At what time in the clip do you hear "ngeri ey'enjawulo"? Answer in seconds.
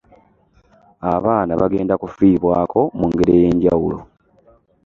3.11-3.97